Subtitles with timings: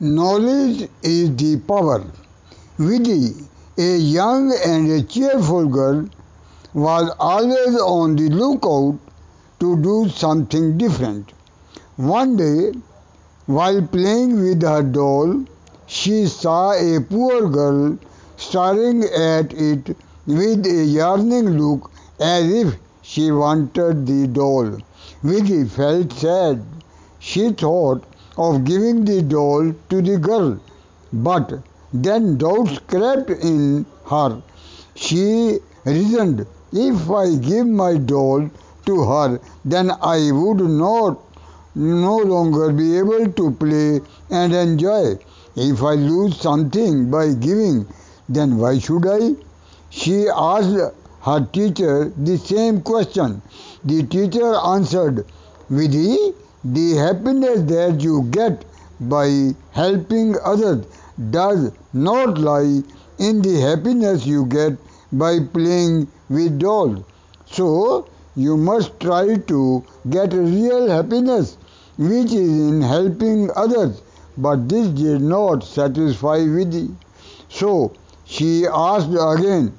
[0.00, 2.04] Knowledge is the power.
[2.78, 3.34] Vidhi,
[3.76, 6.06] a young and a cheerful girl,
[6.72, 8.96] was always on the lookout
[9.58, 11.32] to do something different.
[11.96, 12.74] One day,
[13.46, 15.44] while playing with her doll,
[15.88, 17.98] she saw a poor girl
[18.36, 19.96] staring at it
[20.28, 21.90] with a yearning look
[22.20, 24.78] as if she wanted the doll.
[25.24, 26.64] Vidhi felt sad.
[27.18, 28.04] She thought
[28.38, 30.58] of giving the doll to the girl,
[31.12, 31.52] but
[31.92, 34.42] then doubts crept in her.
[34.94, 38.48] She reasoned, if I give my doll
[38.86, 41.18] to her, then I would not
[41.74, 45.18] no longer be able to play and enjoy.
[45.56, 47.86] If I lose something by giving,
[48.28, 49.34] then why should I?
[49.90, 53.42] She asked her teacher the same question.
[53.84, 55.24] The teacher answered,
[55.70, 58.64] Vidhi, the happiness that you get
[59.00, 60.84] by helping others
[61.30, 62.82] does not lie
[63.18, 64.76] in the happiness you get
[65.12, 66.98] by playing with dolls.
[67.46, 71.56] So, you must try to get real happiness,
[71.96, 74.02] which is in helping others.
[74.36, 76.94] But this did not satisfy Vidhi.
[77.48, 77.92] So,
[78.24, 79.72] she asked again,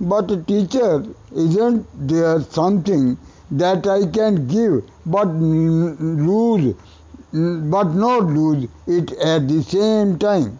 [0.00, 3.16] But teacher, isn't there something
[3.50, 6.74] that I can give but lose
[7.32, 10.58] but not lose it at the same time.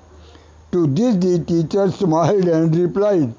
[0.72, 3.34] To this the teacher smiled and replied,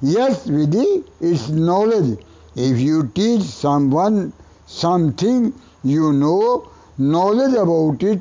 [0.00, 2.18] Yes, Vidhi, it's knowledge.
[2.56, 4.32] If you teach someone
[4.66, 5.52] something
[5.84, 8.20] you know, knowledge about it,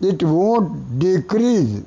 [0.00, 1.82] it won't decrease.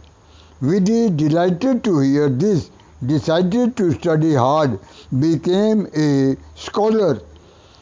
[0.62, 2.72] Vidhi, delighted to hear this,
[3.06, 4.80] decided to study hard,
[5.20, 7.22] became a scholar,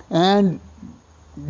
[0.09, 0.59] and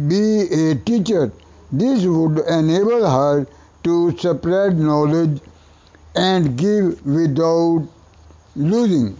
[0.07, 1.31] be a teacher.
[1.71, 3.47] This would enable her
[3.83, 5.41] to spread knowledge
[6.15, 7.87] and give without
[8.55, 9.15] losing.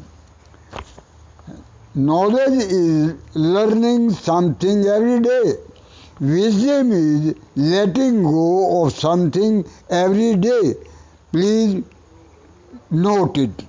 [1.95, 5.53] Knowledge is learning something every day.
[6.19, 10.73] Wisdom is letting go of something every day.
[11.31, 11.83] Please
[12.91, 13.68] note it.